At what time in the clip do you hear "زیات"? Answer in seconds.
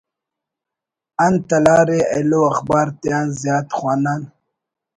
3.41-3.67